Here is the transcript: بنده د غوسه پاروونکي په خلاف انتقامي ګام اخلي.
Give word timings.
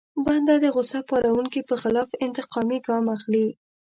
بنده 0.25 0.55
د 0.59 0.65
غوسه 0.75 0.99
پاروونکي 1.09 1.61
په 1.69 1.75
خلاف 1.81 2.09
انتقامي 2.25 2.77
ګام 2.87 3.05
اخلي. 3.15 3.47